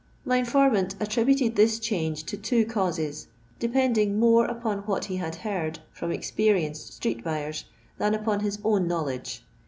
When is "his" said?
8.39-8.57